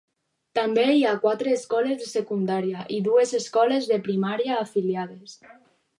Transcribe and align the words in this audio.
També 0.59 0.85
hi 0.93 1.03
ha 1.09 1.17
quatre 1.25 1.51
escoles 1.57 2.01
de 2.03 2.09
secundària 2.13 2.85
i 2.97 2.99
dues 3.11 3.35
escoles 3.43 3.91
de 3.93 4.01
primària 4.09 4.61
afiliades. 4.63 5.37